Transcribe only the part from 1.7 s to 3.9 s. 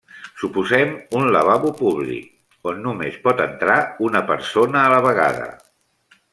públic, on només pot entrar